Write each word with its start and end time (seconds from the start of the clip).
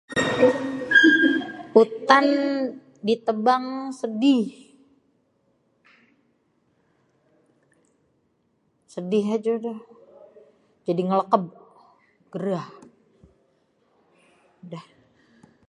Hutan 1.73 2.25
ditebang 3.07 3.65
sedih, 3.99 4.47
sedih 8.93 9.25
aja 9.35 9.49
udah, 9.59 9.79
jadi 10.87 11.01
nglekeb, 11.09 11.43
gerahh, 12.33 12.69
udah. 14.63 14.85